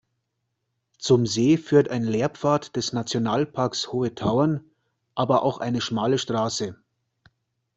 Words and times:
Zum 0.97 1.27
See 1.27 1.57
führt 1.57 1.89
ein 1.89 2.01
Lehrpfad 2.01 2.75
des 2.75 2.91
Nationalparks 2.91 3.93
Hohe 3.93 4.15
Tauern, 4.15 4.63
aber 5.13 5.43
auch 5.43 5.59
eine 5.59 5.79
schmale 5.79 6.17
Straße. 6.17 6.75